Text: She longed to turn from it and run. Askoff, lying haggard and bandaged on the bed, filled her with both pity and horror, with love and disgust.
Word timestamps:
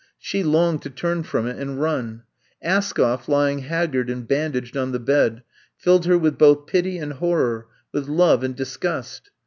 She 0.17 0.41
longed 0.41 0.81
to 0.81 0.89
turn 0.89 1.21
from 1.21 1.45
it 1.45 1.59
and 1.59 1.79
run. 1.79 2.23
Askoff, 2.63 3.27
lying 3.27 3.59
haggard 3.59 4.09
and 4.09 4.27
bandaged 4.27 4.75
on 4.75 4.93
the 4.93 4.99
bed, 4.99 5.43
filled 5.77 6.07
her 6.07 6.17
with 6.17 6.39
both 6.39 6.65
pity 6.65 6.97
and 6.97 7.13
horror, 7.13 7.67
with 7.93 8.07
love 8.07 8.43
and 8.43 8.55
disgust. 8.55 9.29